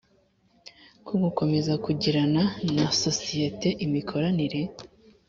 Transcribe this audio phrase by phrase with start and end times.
[1.05, 2.43] ko gukomeza kugirana
[2.75, 4.61] na sosiyete imikoranire